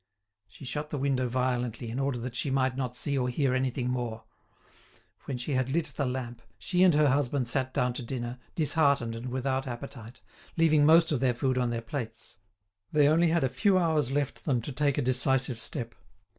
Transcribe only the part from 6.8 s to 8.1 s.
and her husband sat down to